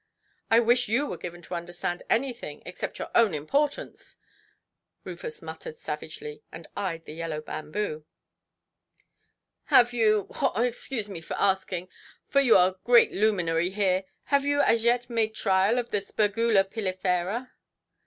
"I 0.49 0.59
wish 0.59 0.87
you 0.87 1.05
were 1.05 1.15
given 1.17 1.43
to 1.43 1.53
understand 1.53 2.01
anything 2.09 2.63
except 2.65 2.97
your 2.97 3.11
own 3.13 3.35
importance", 3.35 4.15
Rufus 5.03 5.43
muttered 5.43 5.77
savagely, 5.77 6.41
and 6.51 6.65
eyed 6.75 7.05
the 7.05 7.13
yellow 7.13 7.39
bamboo. 7.39 8.03
"Have 9.65 9.93
you—haw! 9.93 10.59
excuse 10.59 11.07
my 11.07 11.21
asking, 11.37 11.87
for 12.27 12.41
you 12.41 12.57
are 12.57 12.69
a 12.71 12.79
great 12.83 13.11
luminary 13.11 13.69
here; 13.69 14.05
have 14.33 14.43
you 14.43 14.61
as 14.61 14.83
yet 14.83 15.07
made 15.07 15.35
trial 15.35 15.77
of 15.77 15.91
the 15.91 16.01
Spergula 16.01 16.63
pilifera"? 16.63 17.51